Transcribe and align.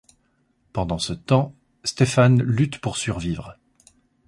Pendant 0.73 0.97
ce 0.97 1.13
temps, 1.13 1.53
Stefan 1.83 2.41
lutte 2.41 2.79
pour 2.79 2.97
survivre. 2.97 3.59